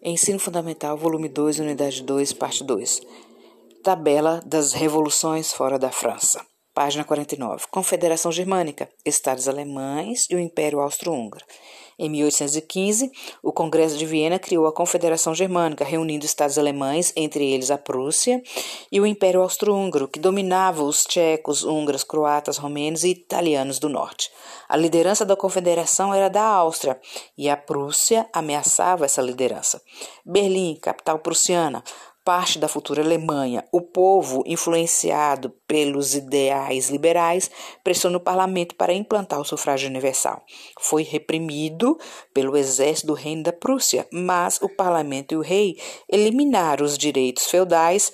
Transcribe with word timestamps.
Ensino 0.00 0.38
Fundamental, 0.38 0.96
volume 0.96 1.28
2, 1.28 1.58
unidade 1.58 2.04
2, 2.04 2.32
parte 2.32 2.62
2. 2.62 3.02
Tabela 3.82 4.40
das 4.46 4.72
revoluções 4.72 5.52
fora 5.52 5.76
da 5.76 5.90
França. 5.90 6.40
Página 6.78 7.02
49. 7.02 7.66
Confederação 7.72 8.30
Germânica, 8.30 8.88
Estados 9.04 9.48
alemães 9.48 10.28
e 10.30 10.36
o 10.36 10.38
Império 10.38 10.78
Austro-Húngaro. 10.78 11.44
Em 11.98 12.08
1815, 12.08 13.10
o 13.42 13.52
Congresso 13.52 13.98
de 13.98 14.06
Viena 14.06 14.38
criou 14.38 14.64
a 14.64 14.72
Confederação 14.72 15.34
Germânica, 15.34 15.84
reunindo 15.84 16.24
estados 16.24 16.56
alemães, 16.56 17.12
entre 17.16 17.44
eles 17.44 17.72
a 17.72 17.76
Prússia, 17.76 18.40
e 18.92 19.00
o 19.00 19.06
Império 19.06 19.42
Austro-Húngaro, 19.42 20.06
que 20.06 20.20
dominava 20.20 20.84
os 20.84 21.02
tchecos, 21.02 21.64
húngaros, 21.64 22.04
croatas, 22.04 22.58
romenos 22.58 23.02
e 23.02 23.08
italianos 23.08 23.80
do 23.80 23.88
norte. 23.88 24.30
A 24.68 24.76
liderança 24.76 25.24
da 25.24 25.34
Confederação 25.34 26.14
era 26.14 26.28
da 26.28 26.44
Áustria, 26.44 27.00
e 27.36 27.50
a 27.50 27.56
Prússia 27.56 28.28
ameaçava 28.32 29.04
essa 29.04 29.20
liderança. 29.20 29.82
Berlim, 30.24 30.76
capital 30.76 31.18
prussiana, 31.18 31.82
parte 32.28 32.58
da 32.58 32.68
futura 32.68 33.02
Alemanha, 33.02 33.64
o 33.72 33.80
povo, 33.80 34.44
influenciado 34.46 35.48
pelos 35.66 36.14
ideais 36.14 36.90
liberais, 36.90 37.50
pressionou 37.82 38.20
o 38.20 38.22
parlamento 38.22 38.74
para 38.74 38.92
implantar 38.92 39.40
o 39.40 39.46
sufrágio 39.46 39.88
universal. 39.88 40.44
Foi 40.78 41.02
reprimido 41.02 41.98
pelo 42.34 42.54
exército 42.54 43.06
do 43.06 43.14
reino 43.14 43.44
da 43.44 43.52
Prússia, 43.54 44.06
mas 44.12 44.60
o 44.60 44.68
parlamento 44.68 45.32
e 45.32 45.38
o 45.38 45.40
rei 45.40 45.78
eliminaram 46.06 46.84
os 46.84 46.98
direitos 46.98 47.46
feudais, 47.46 48.12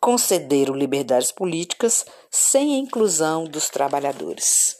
concederam 0.00 0.76
liberdades 0.76 1.32
políticas 1.32 2.06
sem 2.30 2.72
a 2.72 2.78
inclusão 2.78 3.46
dos 3.46 3.68
trabalhadores. 3.68 4.76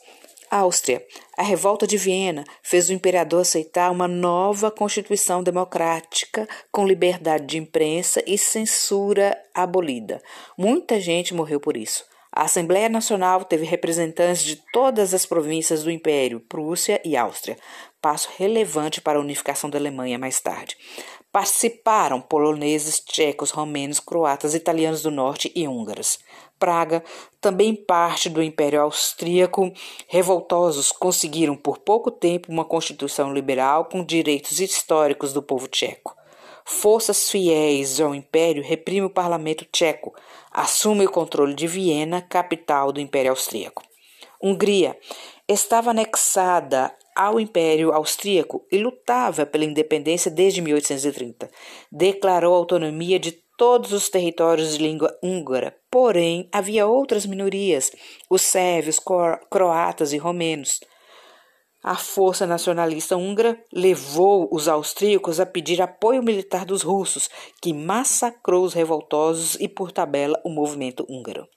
Áustria. 0.51 1.05
A 1.37 1.43
revolta 1.43 1.87
de 1.87 1.97
Viena 1.97 2.45
fez 2.63 2.89
o 2.89 2.93
imperador 2.93 3.43
aceitar 3.43 3.91
uma 3.91 4.09
nova 4.09 4.71
constituição 4.71 5.43
democrática 5.43 6.49
com 6.71 6.87
liberdade 6.87 7.47
de 7.47 7.59
imprensa 7.59 8.23
e 8.27 8.37
censura 8.39 9.37
abolida. 9.55 10.23
Muita 10.57 11.01
gente 11.01 11.35
morreu 11.35 11.61
por 11.61 11.77
isso. 11.77 12.05
A 12.37 12.43
Assembleia 12.43 12.91
Nacional 12.91 13.45
teve 13.47 13.65
representantes 13.65 14.43
de 14.43 14.57
todas 14.71 15.15
as 15.15 15.25
províncias 15.25 15.83
do 15.83 15.91
Império, 15.91 16.39
Prússia 16.39 17.01
e 17.03 17.17
Áustria, 17.17 17.57
passo 17.99 18.29
relevante 18.37 19.01
para 19.01 19.19
a 19.19 19.23
unificação 19.23 19.71
da 19.71 19.79
Alemanha 19.79 20.19
mais 20.19 20.39
tarde. 20.39 20.77
Participaram 21.33 22.21
poloneses, 22.21 23.01
tchecos, 23.01 23.51
romenos, 23.51 24.01
croatas, 24.01 24.55
italianos 24.55 25.03
do 25.03 25.11
norte 25.11 25.51
e 25.55 25.67
húngaros. 25.67 26.19
Praga, 26.59 27.05
também 27.41 27.75
parte 27.75 28.29
do 28.29 28.43
Império 28.43 28.81
Austríaco, 28.81 29.73
revoltosos 30.09 30.91
conseguiram 30.91 31.57
por 31.57 31.79
pouco 31.79 32.11
tempo 32.11 32.51
uma 32.51 32.65
constituição 32.65 33.33
liberal 33.33 33.87
com 33.87 34.05
direitos 34.05 34.59
históricos 34.61 35.33
do 35.33 35.43
povo 35.43 35.69
tcheco. 35.69 36.17
Forças 36.65 37.31
fiéis 37.31 38.01
ao 38.01 38.15
Império 38.15 38.63
reprimem 38.63 39.05
o 39.05 39.11
parlamento 39.11 39.65
tcheco, 39.67 40.15
assume 40.51 41.07
o 41.07 41.11
controle 41.11 41.55
de 41.55 41.67
Viena, 41.67 42.21
capital 42.21 42.91
do 42.91 43.01
Império 43.01 43.31
Austríaco. 43.31 43.85
Hungria 44.43 44.99
estava 45.49 45.91
anexada 45.91 46.93
ao 47.15 47.39
Império 47.41 47.93
Austríaco 47.93 48.67
e 48.71 48.79
lutava 48.79 49.47
pela 49.47 49.65
independência 49.65 50.31
desde 50.31 50.61
1830. 50.61 51.51
Declarou 51.91 52.55
autonomia 52.55 53.19
de 53.19 53.46
todos 53.57 53.93
os 53.93 54.09
territórios 54.09 54.73
de 54.73 54.83
língua 54.83 55.17
húngara, 55.23 55.77
porém 55.91 56.49
havia 56.53 56.87
outras 56.87 57.25
minorias, 57.27 57.91
os 58.29 58.43
sérvios, 58.43 59.01
croatas 59.51 60.13
e 60.13 60.19
romenos. 60.19 60.81
A 61.83 61.95
força 61.95 62.47
nacionalista 62.47 63.17
húngara 63.17 63.63
levou 63.73 64.49
os 64.51 64.67
austríacos 64.67 65.39
a 65.39 65.47
pedir 65.47 65.81
apoio 65.81 66.23
militar 66.23 66.65
dos 66.65 66.83
russos, 66.83 67.31
que 67.63 67.73
massacrou 67.73 68.65
os 68.65 68.75
revoltosos 68.75 69.55
e, 69.61 69.69
por 69.69 69.93
tabela, 69.93 70.41
o 70.45 70.51
movimento 70.51 71.07
húngaro. 71.09 71.49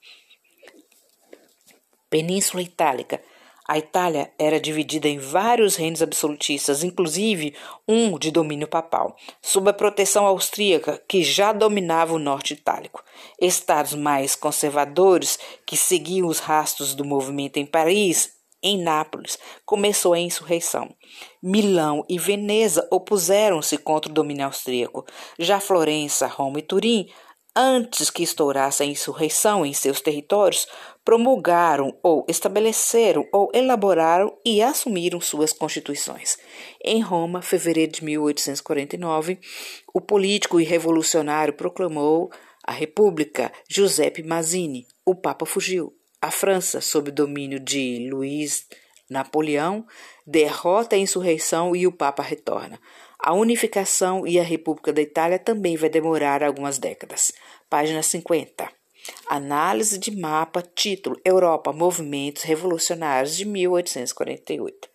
Península 2.08 2.62
Itálica 2.62 3.20
a 3.70 3.78
Itália 3.78 4.32
era 4.36 4.58
dividida 4.58 5.06
em 5.06 5.16
vários 5.16 5.76
reinos 5.76 6.02
absolutistas, 6.02 6.82
inclusive 6.82 7.54
um 7.86 8.18
de 8.18 8.32
domínio 8.32 8.66
papal, 8.66 9.14
sob 9.40 9.70
a 9.70 9.72
proteção 9.72 10.26
austríaca 10.26 11.00
que 11.06 11.22
já 11.22 11.52
dominava 11.52 12.12
o 12.12 12.18
norte 12.18 12.54
itálico. 12.54 13.00
Estados 13.40 13.94
mais 13.94 14.34
conservadores, 14.34 15.38
que 15.64 15.76
seguiam 15.76 16.26
os 16.26 16.40
rastros 16.40 16.96
do 16.96 17.04
movimento 17.04 17.58
em 17.58 17.64
Paris, 17.64 18.32
em 18.60 18.76
Nápoles, 18.76 19.38
começou 19.64 20.14
a 20.14 20.18
insurreição. 20.18 20.92
Milão 21.40 22.04
e 22.08 22.18
Veneza 22.18 22.88
opuseram-se 22.90 23.78
contra 23.78 24.10
o 24.10 24.14
domínio 24.14 24.46
austríaco. 24.46 25.06
Já 25.38 25.60
Florença, 25.60 26.26
Roma 26.26 26.58
e 26.58 26.62
Turim 26.62 27.08
antes 27.54 28.10
que 28.10 28.22
estourasse 28.22 28.82
a 28.82 28.86
insurreição 28.86 29.64
em 29.64 29.72
seus 29.72 30.00
territórios, 30.00 30.66
promulgaram 31.04 31.96
ou 32.02 32.24
estabeleceram 32.28 33.26
ou 33.32 33.50
elaboraram 33.54 34.36
e 34.44 34.62
assumiram 34.62 35.20
suas 35.20 35.52
constituições. 35.52 36.36
Em 36.84 37.00
Roma, 37.00 37.42
fevereiro 37.42 37.92
de 37.92 38.04
1849, 38.04 39.38
o 39.92 40.00
político 40.00 40.60
e 40.60 40.64
revolucionário 40.64 41.54
proclamou 41.54 42.30
a 42.64 42.72
República 42.72 43.52
Giuseppe 43.68 44.22
Mazzini. 44.22 44.86
O 45.04 45.14
Papa 45.14 45.46
fugiu. 45.46 45.92
A 46.22 46.30
França, 46.30 46.80
sob 46.80 47.10
domínio 47.10 47.58
de 47.58 48.08
Luís 48.10 48.66
Napoleão, 49.08 49.86
derrota 50.26 50.94
a 50.94 50.98
insurreição 50.98 51.74
e 51.74 51.86
o 51.86 51.92
Papa 51.92 52.22
retorna. 52.22 52.78
A 53.22 53.34
unificação 53.34 54.26
e 54.26 54.40
a 54.40 54.42
República 54.42 54.94
da 54.94 55.02
Itália 55.02 55.38
também 55.38 55.76
vai 55.76 55.90
demorar 55.90 56.42
algumas 56.42 56.78
décadas. 56.78 57.30
Página 57.68 58.02
50. 58.02 58.66
Análise 59.28 59.98
de 59.98 60.16
mapa, 60.16 60.62
título 60.62 61.20
Europa, 61.22 61.70
Movimentos 61.70 62.44
Revolucionários 62.44 63.36
de 63.36 63.44
1848. 63.44 64.88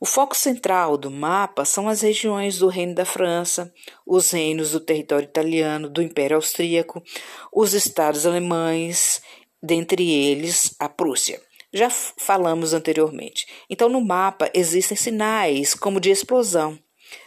O 0.00 0.06
foco 0.06 0.36
central 0.36 0.96
do 0.96 1.10
mapa 1.10 1.64
são 1.64 1.88
as 1.88 2.02
regiões 2.02 2.56
do 2.58 2.68
Reino 2.68 2.94
da 2.94 3.04
França, 3.04 3.72
os 4.06 4.30
reinos 4.30 4.70
do 4.70 4.78
território 4.78 5.24
italiano, 5.24 5.88
do 5.88 6.00
Império 6.00 6.36
Austríaco, 6.36 7.02
os 7.52 7.74
estados 7.74 8.26
alemães, 8.26 9.20
dentre 9.60 10.08
eles 10.08 10.72
a 10.78 10.88
Prússia. 10.88 11.42
Já 11.72 11.90
falamos 11.90 12.72
anteriormente. 12.72 13.44
Então, 13.68 13.88
no 13.88 14.00
mapa 14.00 14.48
existem 14.54 14.96
sinais 14.96 15.74
como 15.74 16.00
de 16.00 16.10
explosão, 16.10 16.78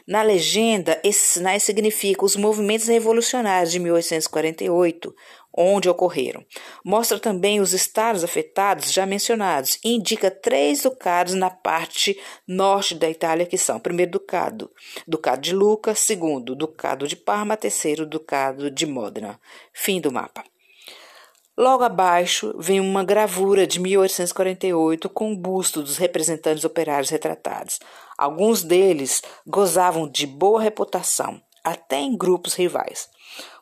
na 0.08 0.22
legenda, 0.22 1.00
esses 1.04 1.30
sinais 1.30 1.64
significam 1.64 2.26
os 2.26 2.36
movimentos 2.36 2.88
revolucionários 2.88 3.72
de 3.72 3.80
1848, 3.80 5.14
onde 5.56 5.90
ocorreram. 5.90 6.46
Mostra 6.84 7.20
também 7.20 7.60
os 7.60 7.74
estados 7.74 8.24
afetados 8.24 8.92
já 8.92 9.06
mencionados 9.06 9.80
e 9.84 9.96
indica 9.96 10.32
três 10.32 10.84
ducados 10.84 11.34
na 11.34 11.50
parte 11.50 12.20
norte 12.48 12.96
da 12.96 13.10
Itália, 13.10 13.46
que 13.46 13.58
são: 13.58 13.80
primeiro 13.80 14.12
ducado, 14.12 14.72
ducado 15.08 15.42
de 15.42 15.54
Lucca, 15.54 15.94
segundo 15.96 16.56
ducado 16.56 17.08
de 17.08 17.16
Parma, 17.16 17.58
terceiro 17.58 18.06
ducado 18.06 18.72
de 18.72 18.86
Modena. 18.86 19.40
Fim 19.74 20.00
do 20.00 20.12
mapa. 20.12 20.44
Logo 21.60 21.84
abaixo 21.84 22.56
vem 22.58 22.80
uma 22.80 23.04
gravura 23.04 23.68
de 23.68 23.82
1848 23.82 25.10
com 25.10 25.34
o 25.34 25.36
busto 25.36 25.84
dos 25.84 25.98
representantes 25.98 26.64
operários 26.64 27.10
retratados. 27.10 27.82
Alguns 28.18 28.64
deles 28.64 29.22
gozavam 29.46 30.08
de 30.08 30.26
boa 30.26 30.62
reputação, 30.62 31.42
até 31.62 31.98
em 31.98 32.16
grupos 32.16 32.54
rivais. 32.54 33.10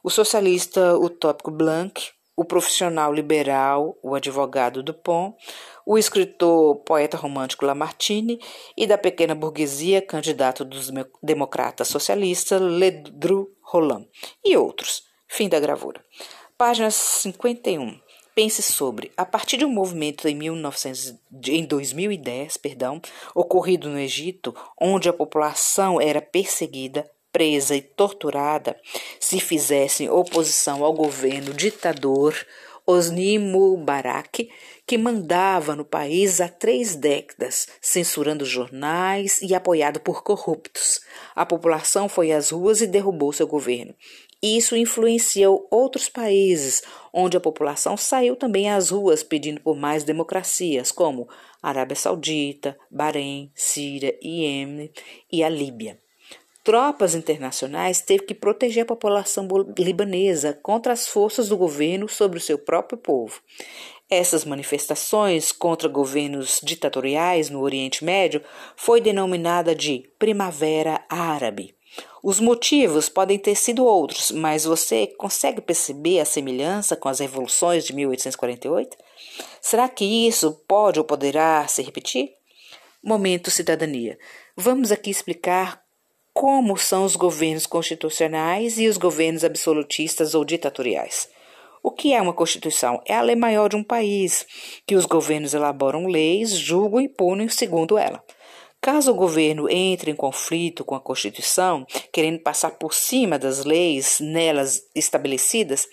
O 0.04 0.12
socialista 0.12 0.96
utópico 0.96 1.50
Blanc, 1.50 2.12
o 2.36 2.46
profissional 2.46 3.12
liberal, 3.12 3.98
o 4.04 4.14
advogado 4.14 4.84
Dupont, 4.84 5.36
o 5.84 5.98
escritor 5.98 6.76
poeta 6.84 7.18
romântico 7.18 7.66
Lamartine 7.66 8.40
e 8.78 8.86
da 8.86 9.00
pequena 9.00 9.34
burguesia, 9.34 10.04
candidato 10.04 10.64
dos 10.64 10.92
democratas 11.24 11.88
socialistas 11.88 12.62
Ledru 12.62 13.50
Roland 13.64 14.08
e 14.46 14.56
outros. 14.56 15.02
Fim 15.28 15.50
da 15.50 15.60
gravura. 15.60 16.00
Página 16.58 16.90
51. 16.90 18.00
Pense 18.34 18.64
sobre, 18.64 19.12
a 19.16 19.24
partir 19.24 19.58
de 19.58 19.66
um 19.66 19.70
movimento 19.70 20.28
em, 20.28 20.34
1900, 20.34 21.14
em 21.46 21.64
2010, 21.64 22.58
perdão, 22.58 23.00
ocorrido 23.36 23.88
no 23.90 24.00
Egito, 24.00 24.56
onde 24.82 25.08
a 25.08 25.14
população 25.14 26.02
era 26.02 26.20
perseguida, 26.20 27.08
presa 27.32 27.76
e 27.76 27.82
torturada 27.82 28.76
se 29.20 29.40
fizessem 29.40 30.10
oposição 30.10 30.84
ao 30.84 30.94
governo 30.94 31.54
ditador 31.54 32.36
Osni 32.90 33.38
Mubarak, 33.38 34.50
que 34.86 34.98
mandava 34.98 35.76
no 35.76 35.84
país 35.84 36.40
há 36.40 36.48
três 36.48 36.96
décadas, 36.96 37.68
censurando 37.82 38.46
jornais 38.46 39.42
e 39.42 39.54
apoiado 39.54 40.00
por 40.00 40.24
corruptos. 40.24 41.02
A 41.36 41.46
população 41.46 42.08
foi 42.08 42.32
às 42.32 42.52
ruas 42.52 42.80
e 42.80 42.88
derrubou 42.88 43.34
seu 43.34 43.46
governo. 43.46 43.94
Isso 44.42 44.76
influenciou 44.76 45.68
outros 45.72 46.10
países, 46.10 46.84
onde 47.12 47.36
a 47.36 47.40
população 47.40 47.98
saiu 47.98 48.36
também 48.36 48.70
às 48.70 48.92
ruas 48.92 49.24
pedindo 49.24 49.60
por 49.62 49.76
mais 49.76 50.04
democracias, 50.04 50.92
como 50.92 51.28
Arábia 51.62 51.96
Saudita, 51.96 52.78
Bahrein, 52.90 53.52
Síria, 53.56 54.16
Iêmen 54.22 54.92
e 55.32 55.44
a 55.44 55.50
Líbia. 55.50 56.00
tropas 56.64 57.16
internacionais, 57.16 58.02
teve 58.02 58.26
que 58.26 58.36
proteger 58.36 58.84
a 58.84 58.86
população 58.86 59.48
libanesa 59.80 60.54
contra 60.62 60.92
as 60.92 61.08
forças 61.08 61.48
do 61.48 61.56
governo 61.56 62.10
sobre 62.10 62.38
o 62.38 62.42
seu 62.42 62.60
próprio 62.60 62.98
povo. 62.98 63.42
Essas 64.10 64.44
manifestações 64.44 65.54
contra 65.54 65.88
governos 65.88 66.60
ditatoriais 66.62 67.50
no 67.50 67.62
Oriente 67.62 68.04
Médio 68.04 68.42
foi 68.76 69.00
denominada 69.00 69.74
de 69.74 70.10
Primavera 70.20 71.06
Árabe. 71.10 71.77
Os 72.24 72.40
motivos 72.40 73.08
podem 73.10 73.38
ter 73.38 73.56
sido 73.56 73.86
outros, 73.86 74.32
mas 74.32 74.66
você 74.66 75.08
consegue 75.18 75.62
perceber 75.62 76.20
a 76.20 76.26
semelhança 76.26 76.96
com 76.96 77.08
as 77.08 77.20
revoluções 77.20 77.86
de 77.86 77.94
1848? 77.94 78.98
Será 79.62 79.88
que 79.88 80.28
isso 80.28 80.52
pode 80.68 81.00
ou 81.00 81.06
poderá 81.06 81.68
se 81.68 81.82
repetir? 81.82 82.32
Momento 83.04 83.52
Cidadania. 83.52 84.18
Vamos 84.56 84.92
aqui 84.92 85.10
explicar 85.10 85.82
como 86.34 86.78
são 86.78 87.04
os 87.04 87.16
governos 87.16 87.66
constitucionais 87.66 88.78
e 88.78 88.88
os 88.88 88.98
governos 88.98 89.44
absolutistas 89.44 90.36
ou 90.36 90.44
ditatoriais. 90.46 91.30
O 91.82 91.92
que 91.92 92.14
é 92.14 92.22
uma 92.22 92.34
Constituição? 92.34 93.02
É 93.06 93.16
a 93.16 93.22
lei 93.22 93.36
maior 93.36 93.70
de 93.70 93.76
um 93.76 93.84
país, 93.84 94.46
que 94.86 94.96
os 94.96 95.06
governos 95.06 95.54
elaboram 95.54 96.06
leis, 96.06 96.52
julgam 96.52 97.00
e 97.00 97.08
punem 97.08 97.48
segundo 97.48 97.98
ela. 97.98 98.22
Caso 98.82 99.12
o 99.12 99.16
governo 99.16 99.70
entre 99.70 100.12
em 100.12 100.16
conflito 100.16 100.86
com 100.86 100.96
a 100.96 101.00
Constituição, 101.00 101.86
querendo 102.12 102.40
passar 102.40 102.72
por 102.72 102.94
cima 102.94 103.38
das 103.38 103.66
leis 103.66 104.20
nelas 104.20 104.82
estabelecidas, 104.96 105.88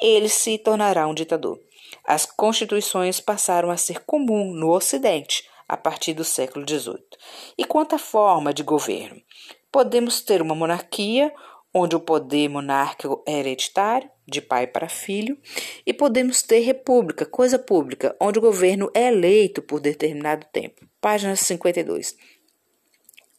ele 0.00 0.28
se 0.28 0.58
tornará 0.58 1.06
um 1.06 1.14
ditador. 1.14 1.58
As 2.04 2.26
constituições 2.26 3.20
passaram 3.20 3.70
a 3.70 3.76
ser 3.76 4.00
comum 4.00 4.52
no 4.52 4.70
Ocidente 4.70 5.44
a 5.68 5.76
partir 5.76 6.14
do 6.14 6.24
século 6.24 6.66
XVIII. 6.68 6.98
E 7.56 7.64
quanto 7.64 7.94
à 7.94 7.98
forma 7.98 8.52
de 8.52 8.64
governo? 8.64 9.20
Podemos 9.70 10.20
ter 10.20 10.42
uma 10.42 10.54
monarquia, 10.54 11.32
onde 11.72 11.96
o 11.96 12.00
poder 12.00 12.48
monárquico 12.48 13.22
é 13.26 13.38
hereditário, 13.38 14.10
de 14.26 14.40
pai 14.40 14.66
para 14.66 14.88
filho, 14.88 15.38
e 15.84 15.92
podemos 15.92 16.42
ter 16.42 16.60
república, 16.60 17.26
coisa 17.26 17.58
pública, 17.58 18.14
onde 18.20 18.38
o 18.38 18.42
governo 18.42 18.90
é 18.94 19.08
eleito 19.08 19.60
por 19.62 19.80
determinado 19.80 20.46
tempo. 20.52 20.86
Página 21.00 21.34
52. 21.34 22.16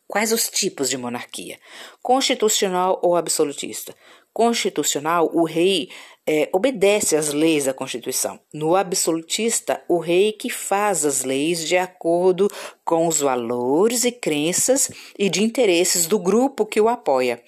Quais 0.08 0.34
os 0.34 0.50
tipos 0.50 0.90
de 0.90 0.98
monarquia? 0.98 1.58
Constitucional 2.02 3.00
ou 3.02 3.16
absolutista? 3.16 3.96
Constitucional, 4.34 5.30
o 5.34 5.44
rei 5.44 5.90
é, 6.26 6.50
obedece 6.54 7.16
às 7.16 7.34
leis 7.34 7.66
da 7.66 7.74
Constituição. 7.74 8.40
No 8.54 8.76
absolutista, 8.76 9.84
o 9.88 9.98
rei 9.98 10.32
que 10.32 10.50
faz 10.50 11.06
as 11.06 11.24
leis 11.24 11.68
de 11.68 11.78
acordo 11.78 12.48
com 12.86 13.08
os 13.08 13.20
valores 13.20 14.06
e 14.06 14.12
crenças 14.12 14.90
e 15.18 15.30
de 15.30 15.44
interesses 15.44 16.06
do 16.06 16.20
grupo 16.20 16.66
que 16.66 16.80
o 16.80 16.88
apoia, 16.88 17.44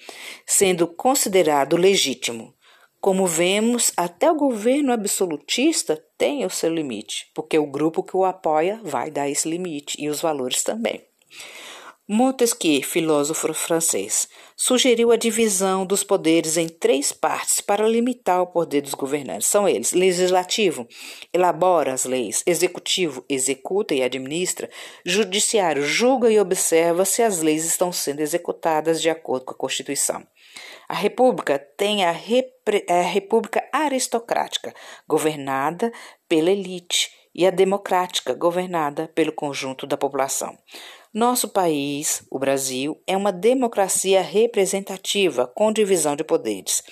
sendo 0.46 0.86
considerado 0.86 1.76
legítimo. 1.76 2.52
Como 3.00 3.26
vemos, 3.26 3.92
até 3.96 4.30
o 4.30 4.36
governo 4.36 4.92
absolutista 4.92 6.02
tem 6.16 6.44
o 6.44 6.50
seu 6.50 6.72
limite, 6.72 7.30
porque 7.34 7.58
o 7.58 7.66
grupo 7.66 8.02
que 8.02 8.16
o 8.16 8.24
apoia 8.24 8.80
vai 8.82 9.10
dar 9.10 9.28
esse 9.28 9.48
limite 9.48 10.02
e 10.02 10.08
os 10.08 10.22
valores 10.22 10.62
também. 10.62 11.02
Montesquieu, 12.06 12.82
filósofo 12.82 13.54
francês, 13.54 14.28
sugeriu 14.54 15.10
a 15.10 15.16
divisão 15.16 15.86
dos 15.86 16.04
poderes 16.04 16.58
em 16.58 16.68
três 16.68 17.12
partes 17.12 17.62
para 17.62 17.88
limitar 17.88 18.42
o 18.42 18.46
poder 18.46 18.82
dos 18.82 18.92
governantes. 18.92 19.48
São 19.48 19.66
eles: 19.66 19.94
legislativo, 19.94 20.86
elabora 21.32 21.94
as 21.94 22.04
leis, 22.04 22.42
executivo, 22.46 23.24
executa 23.26 23.94
e 23.94 24.02
administra, 24.02 24.68
judiciário, 25.02 25.82
julga 25.82 26.30
e 26.30 26.38
observa 26.38 27.06
se 27.06 27.22
as 27.22 27.40
leis 27.40 27.64
estão 27.64 27.90
sendo 27.90 28.20
executadas 28.20 29.00
de 29.00 29.08
acordo 29.08 29.46
com 29.46 29.52
a 29.52 29.56
Constituição. 29.58 30.26
A 30.86 30.94
República 30.94 31.58
tem 31.58 32.04
a, 32.04 32.10
a 32.10 33.00
República 33.00 33.66
aristocrática, 33.72 34.74
governada 35.08 35.90
pela 36.28 36.50
elite, 36.50 37.08
e 37.34 37.46
a 37.46 37.50
democrática, 37.50 38.32
governada 38.32 39.10
pelo 39.14 39.32
conjunto 39.32 39.86
da 39.86 39.96
população. 39.96 40.56
Nosso 41.14 41.46
país, 41.46 42.24
o 42.28 42.40
Brasil, 42.40 43.00
é 43.06 43.16
uma 43.16 43.30
democracia 43.30 44.20
representativa 44.20 45.46
com 45.46 45.72
divisão 45.72 46.16
de 46.16 46.24
poderes. 46.24 46.82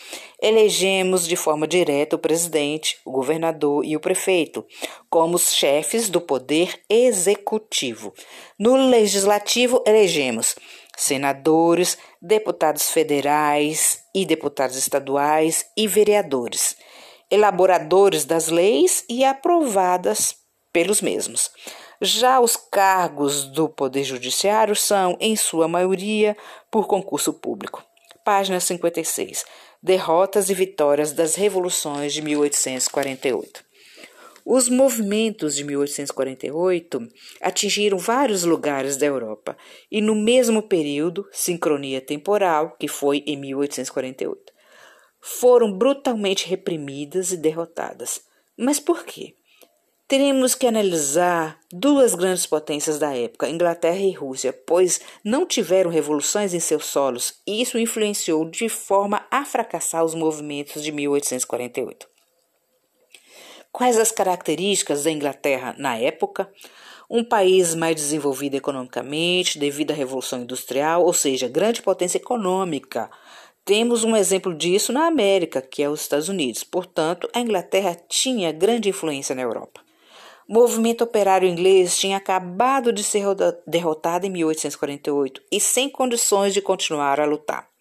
Elegemos 0.40 1.26
de 1.26 1.34
forma 1.34 1.66
direta 1.66 2.14
o 2.14 2.18
presidente, 2.20 2.98
o 3.04 3.10
governador 3.10 3.84
e 3.84 3.96
o 3.96 4.00
prefeito 4.00 4.64
como 5.10 5.34
os 5.34 5.52
chefes 5.52 6.08
do 6.08 6.20
poder 6.20 6.80
executivo. 6.88 8.14
No 8.56 8.76
legislativo, 8.76 9.82
elegemos 9.84 10.54
senadores, 10.96 11.98
deputados 12.20 12.92
federais 12.92 14.04
e 14.14 14.24
deputados 14.24 14.76
estaduais 14.76 15.66
e 15.76 15.88
vereadores, 15.88 16.76
elaboradores 17.28 18.24
das 18.24 18.46
leis 18.46 19.04
e 19.08 19.24
aprovadas 19.24 20.36
pelos 20.72 21.02
mesmos. 21.02 21.50
Já 22.04 22.40
os 22.40 22.56
cargos 22.56 23.44
do 23.44 23.68
Poder 23.68 24.02
Judiciário 24.02 24.74
são, 24.74 25.16
em 25.20 25.36
sua 25.36 25.68
maioria, 25.68 26.36
por 26.68 26.88
concurso 26.88 27.32
público. 27.32 27.80
Página 28.24 28.58
56. 28.58 29.44
Derrotas 29.80 30.50
e 30.50 30.54
vitórias 30.54 31.12
das 31.12 31.36
revoluções 31.36 32.12
de 32.12 32.20
1848. 32.20 33.64
Os 34.44 34.68
movimentos 34.68 35.54
de 35.54 35.62
1848 35.62 37.08
atingiram 37.40 37.98
vários 37.98 38.42
lugares 38.42 38.96
da 38.96 39.06
Europa 39.06 39.56
e, 39.88 40.00
no 40.00 40.16
mesmo 40.16 40.60
período, 40.60 41.24
sincronia 41.30 42.00
temporal, 42.00 42.74
que 42.80 42.88
foi 42.88 43.18
em 43.24 43.36
1848, 43.36 44.52
foram 45.20 45.72
brutalmente 45.72 46.48
reprimidas 46.48 47.30
e 47.30 47.36
derrotadas. 47.36 48.22
Mas 48.58 48.80
por 48.80 49.04
quê? 49.04 49.36
Teremos 50.12 50.54
que 50.54 50.66
analisar 50.66 51.58
duas 51.72 52.14
grandes 52.14 52.44
potências 52.44 52.98
da 52.98 53.16
época, 53.16 53.48
Inglaterra 53.48 53.96
e 53.96 54.12
Rússia, 54.12 54.52
pois 54.52 55.00
não 55.24 55.46
tiveram 55.46 55.90
revoluções 55.90 56.52
em 56.52 56.60
seus 56.60 56.84
solos 56.84 57.40
e 57.46 57.62
isso 57.62 57.78
influenciou 57.78 58.44
de 58.44 58.68
forma 58.68 59.24
a 59.30 59.42
fracassar 59.46 60.04
os 60.04 60.14
movimentos 60.14 60.82
de 60.82 60.92
1848. 60.92 62.06
Quais 63.72 63.98
as 63.98 64.12
características 64.12 65.04
da 65.04 65.10
Inglaterra 65.10 65.74
na 65.78 65.96
época? 65.96 66.46
Um 67.08 67.24
país 67.24 67.74
mais 67.74 67.96
desenvolvido 67.96 68.54
economicamente 68.54 69.58
devido 69.58 69.92
à 69.92 69.94
Revolução 69.94 70.42
Industrial, 70.42 71.02
ou 71.02 71.14
seja, 71.14 71.48
grande 71.48 71.80
potência 71.80 72.18
econômica. 72.18 73.10
Temos 73.64 74.04
um 74.04 74.14
exemplo 74.14 74.54
disso 74.54 74.92
na 74.92 75.06
América, 75.06 75.62
que 75.62 75.82
é 75.82 75.88
os 75.88 76.02
Estados 76.02 76.28
Unidos. 76.28 76.62
Portanto, 76.62 77.30
a 77.32 77.40
Inglaterra 77.40 77.96
tinha 78.10 78.52
grande 78.52 78.90
influência 78.90 79.34
na 79.34 79.40
Europa. 79.40 79.80
O 80.48 80.54
movimento 80.54 81.04
operário 81.04 81.48
inglês 81.48 81.98
tinha 81.98 82.16
acabado 82.16 82.92
de 82.92 83.04
ser 83.04 83.24
derrotado 83.66 84.26
em 84.26 84.30
1848 84.30 85.40
e 85.50 85.60
sem 85.60 85.88
condições 85.88 86.52
de 86.52 86.60
continuar 86.60 87.20
a 87.20 87.24
lutar. 87.24 87.72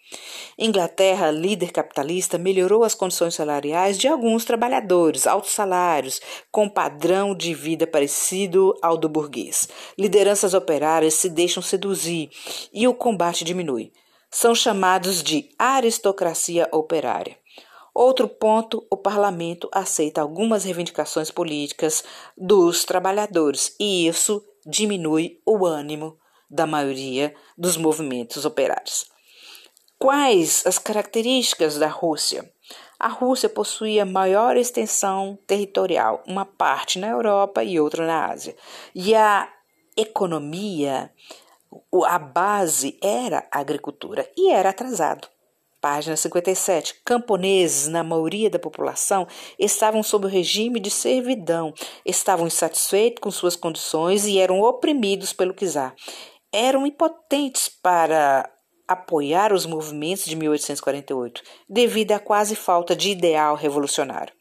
Inglaterra, 0.57 1.31
líder 1.31 1.71
capitalista, 1.71 2.37
melhorou 2.37 2.83
as 2.83 2.93
condições 2.93 3.33
salariais 3.33 3.97
de 3.97 4.07
alguns 4.07 4.45
trabalhadores, 4.45 5.25
altos 5.25 5.51
salários, 5.51 6.21
com 6.51 6.69
padrão 6.69 7.33
de 7.33 7.53
vida 7.53 7.87
parecido 7.87 8.77
ao 8.81 8.97
do 8.97 9.09
burguês. 9.09 9.69
Lideranças 9.97 10.53
operárias 10.53 11.13
se 11.13 11.29
deixam 11.29 11.63
seduzir 11.63 12.29
e 12.73 12.87
o 12.87 12.93
combate 12.93 13.43
diminui. 13.43 13.91
São 14.29 14.53
chamados 14.53 15.23
de 15.23 15.49
aristocracia 15.57 16.67
operária. 16.71 17.40
Outro 17.93 18.27
ponto, 18.27 18.85
o 18.89 18.95
parlamento 18.95 19.69
aceita 19.71 20.21
algumas 20.21 20.63
reivindicações 20.63 21.29
políticas 21.29 22.03
dos 22.37 22.85
trabalhadores 22.85 23.75
e 23.79 24.07
isso 24.07 24.43
diminui 24.65 25.41
o 25.45 25.65
ânimo 25.65 26.17
da 26.49 26.65
maioria 26.65 27.33
dos 27.57 27.75
movimentos 27.77 28.45
operários. 28.45 29.05
Quais 29.99 30.65
as 30.65 30.79
características 30.79 31.77
da 31.77 31.87
Rússia? 31.87 32.51
A 32.99 33.07
Rússia 33.07 33.49
possuía 33.49 34.05
maior 34.05 34.55
extensão 34.55 35.37
territorial, 35.45 36.23
uma 36.25 36.45
parte 36.45 36.97
na 36.97 37.07
Europa 37.09 37.63
e 37.63 37.79
outra 37.79 38.05
na 38.05 38.27
Ásia. 38.27 38.55
E 38.95 39.13
a 39.13 39.51
economia, 39.97 41.11
a 42.05 42.19
base 42.19 42.97
era 43.01 43.47
a 43.51 43.59
agricultura 43.59 44.29
e 44.37 44.51
era 44.51 44.69
atrasado. 44.69 45.27
Página 45.81 46.15
57. 46.15 47.01
Camponeses, 47.03 47.87
na 47.87 48.03
maioria 48.03 48.51
da 48.51 48.59
população, 48.59 49.27
estavam 49.57 50.03
sob 50.03 50.27
o 50.27 50.29
regime 50.29 50.79
de 50.79 50.91
servidão, 50.91 51.73
estavam 52.05 52.45
insatisfeitos 52.45 53.19
com 53.19 53.31
suas 53.31 53.55
condições 53.55 54.27
e 54.27 54.37
eram 54.37 54.61
oprimidos 54.61 55.33
pelo 55.33 55.53
czar. 55.53 55.95
Eram 56.53 56.85
impotentes 56.85 57.67
para 57.67 58.47
apoiar 58.87 59.51
os 59.51 59.65
movimentos 59.65 60.25
de 60.25 60.35
1848, 60.35 61.41
devido 61.67 62.11
à 62.11 62.19
quase 62.19 62.55
falta 62.55 62.95
de 62.95 63.09
ideal 63.09 63.55
revolucionário. 63.55 64.33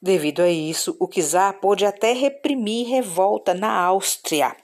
Devido 0.00 0.42
a 0.42 0.48
isso, 0.48 0.96
o 1.00 1.08
czar 1.08 1.54
pôde 1.54 1.84
até 1.84 2.12
reprimir 2.12 2.86
revolta 2.86 3.52
na 3.52 3.72
Áustria. 3.72 4.54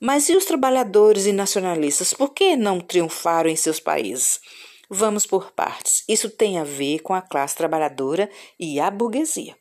Mas 0.00 0.28
e 0.28 0.36
os 0.36 0.44
trabalhadores 0.44 1.26
e 1.26 1.32
nacionalistas? 1.32 2.14
Por 2.14 2.32
que 2.32 2.54
não 2.54 2.78
triunfaram 2.78 3.50
em 3.50 3.56
seus 3.56 3.80
países? 3.80 4.40
Vamos 4.90 5.26
por 5.26 5.52
partes. 5.52 6.02
Isso 6.08 6.30
tem 6.30 6.58
a 6.58 6.64
ver 6.64 7.00
com 7.00 7.12
a 7.12 7.20
classe 7.20 7.54
trabalhadora 7.54 8.30
e 8.58 8.80
a 8.80 8.90
burguesia. 8.90 9.54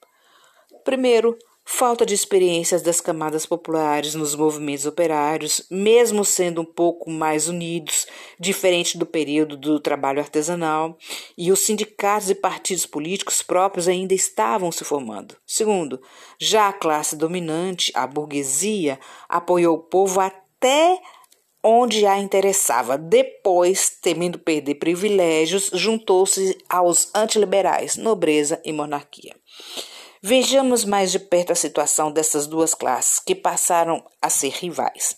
Primeiro, 0.86 1.38
falta 1.70 2.06
de 2.06 2.14
experiências 2.14 2.82
das 2.82 3.02
camadas 3.02 3.46
populares 3.46 4.16
nos 4.16 4.34
movimentos 4.34 4.86
operários, 4.86 5.68
mesmo 5.70 6.24
sendo 6.24 6.62
um 6.62 6.66
pouco 6.66 7.10
mais 7.12 7.50
unidos, 7.50 8.08
diferente 8.40 8.98
do 8.98 9.06
período 9.06 9.58
do 9.58 9.78
trabalho 9.82 10.22
artesanal, 10.22 10.98
e 11.38 11.52
os 11.52 11.60
sindicatos 11.60 12.30
e 12.30 12.36
partidos 12.36 12.86
políticos 12.86 13.42
próprios 13.42 13.90
ainda 13.90 14.14
estavam 14.14 14.72
se 14.72 14.86
formando. 14.86 15.36
Segundo, 15.46 16.02
já 16.40 16.70
a 16.70 16.74
classe 16.74 17.18
dominante, 17.18 17.92
a 17.94 18.08
burguesia, 18.08 18.98
apoiou 19.28 19.76
o 19.76 19.84
povo 19.84 20.22
até 20.22 21.02
onde 21.64 22.06
a 22.06 22.18
interessava. 22.18 22.98
Depois, 22.98 23.90
temendo 24.02 24.40
perder 24.40 24.76
privilégios, 24.76 25.70
juntou-se 25.74 26.58
aos 26.70 27.10
antiliberais, 27.14 27.96
nobreza 27.96 28.62
e 28.64 28.72
monarquia. 28.72 29.36
Vejamos 30.22 30.84
mais 30.84 31.12
de 31.12 31.20
perto 31.20 31.52
a 31.52 31.56
situação 31.56 32.12
dessas 32.12 32.48
duas 32.48 32.74
classes, 32.74 33.20
que 33.20 33.36
passaram 33.36 34.04
a 34.22 34.30
ser 34.30 34.50
rivais. 34.50 35.16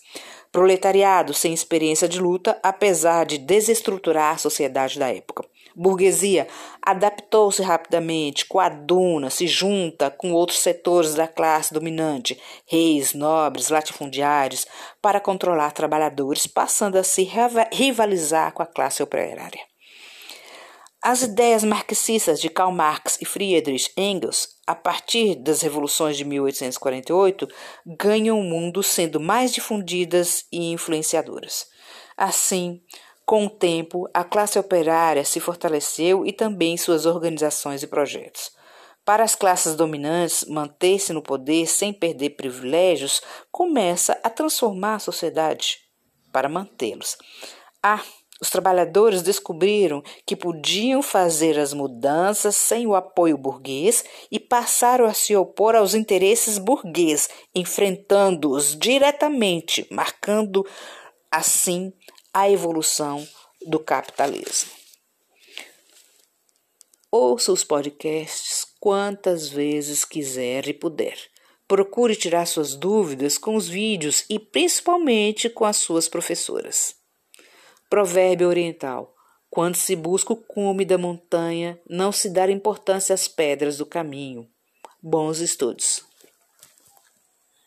Proletariado 0.52 1.32
sem 1.32 1.54
experiência 1.54 2.08
de 2.08 2.18
luta, 2.18 2.58
apesar 2.62 3.24
de 3.24 3.38
desestruturar 3.38 4.34
a 4.34 4.38
sociedade 4.38 4.98
da 4.98 5.08
época. 5.08 5.44
Burguesia 5.76 6.48
adaptou-se 6.82 7.62
rapidamente, 7.62 8.44
coaduna, 8.44 9.30
se 9.30 9.46
junta 9.46 10.10
com 10.10 10.32
outros 10.32 10.58
setores 10.58 11.14
da 11.14 11.28
classe 11.28 11.72
dominante, 11.72 12.40
reis, 12.66 13.14
nobres, 13.14 13.68
latifundiários, 13.68 14.66
para 15.00 15.20
controlar 15.20 15.70
trabalhadores, 15.70 16.46
passando 16.46 16.96
a 16.96 17.04
se 17.04 17.22
rivalizar 17.72 18.52
com 18.52 18.62
a 18.62 18.66
classe 18.66 19.02
operária. 19.02 19.69
As 21.02 21.22
ideias 21.22 21.64
marxistas 21.64 22.38
de 22.38 22.50
Karl 22.50 22.70
Marx 22.70 23.16
e 23.22 23.24
Friedrich 23.24 23.90
Engels, 23.96 24.56
a 24.66 24.74
partir 24.74 25.34
das 25.34 25.62
revoluções 25.62 26.14
de 26.14 26.26
1848, 26.26 27.48
ganham 27.86 28.38
o 28.38 28.44
mundo 28.44 28.82
sendo 28.82 29.18
mais 29.18 29.50
difundidas 29.50 30.44
e 30.52 30.70
influenciadoras. 30.70 31.66
Assim, 32.18 32.82
com 33.24 33.46
o 33.46 33.50
tempo, 33.50 34.10
a 34.12 34.22
classe 34.22 34.58
operária 34.58 35.24
se 35.24 35.40
fortaleceu 35.40 36.26
e 36.26 36.34
também 36.34 36.76
suas 36.76 37.06
organizações 37.06 37.82
e 37.82 37.86
projetos. 37.86 38.50
Para 39.02 39.24
as 39.24 39.34
classes 39.34 39.74
dominantes, 39.74 40.44
manter-se 40.44 41.14
no 41.14 41.22
poder 41.22 41.66
sem 41.66 41.94
perder 41.94 42.30
privilégios 42.30 43.22
começa 43.50 44.20
a 44.22 44.28
transformar 44.28 44.96
a 44.96 44.98
sociedade 44.98 45.78
para 46.30 46.46
mantê-los. 46.46 47.16
Ah, 47.82 48.02
os 48.40 48.48
trabalhadores 48.48 49.20
descobriram 49.20 50.02
que 50.24 50.34
podiam 50.34 51.02
fazer 51.02 51.58
as 51.58 51.74
mudanças 51.74 52.56
sem 52.56 52.86
o 52.86 52.94
apoio 52.94 53.36
burguês 53.36 54.02
e 54.30 54.40
passaram 54.40 55.04
a 55.04 55.12
se 55.12 55.36
opor 55.36 55.76
aos 55.76 55.94
interesses 55.94 56.56
burguês, 56.56 57.28
enfrentando-os 57.54 58.74
diretamente, 58.78 59.86
marcando 59.90 60.66
assim 61.30 61.92
a 62.32 62.50
evolução 62.50 63.26
do 63.66 63.78
capitalismo. 63.78 64.70
Ouça 67.12 67.52
os 67.52 67.64
podcasts 67.64 68.64
quantas 68.78 69.48
vezes 69.48 70.04
quiser 70.04 70.68
e 70.68 70.72
puder. 70.72 71.18
Procure 71.68 72.16
tirar 72.16 72.46
suas 72.46 72.74
dúvidas 72.74 73.36
com 73.36 73.54
os 73.54 73.68
vídeos 73.68 74.24
e 74.30 74.38
principalmente 74.38 75.50
com 75.50 75.64
as 75.64 75.76
suas 75.76 76.08
professoras. 76.08 76.99
Provérbio 77.90 78.46
oriental: 78.46 79.16
Quando 79.50 79.74
se 79.74 79.96
busca 79.96 80.32
o 80.32 80.36
cume 80.36 80.84
da 80.84 80.96
montanha, 80.96 81.76
não 81.88 82.12
se 82.12 82.30
dá 82.30 82.48
importância 82.48 83.12
às 83.12 83.26
pedras 83.26 83.78
do 83.78 83.84
caminho. 83.84 84.48
Bons 85.02 85.40
estudos. 85.40 86.04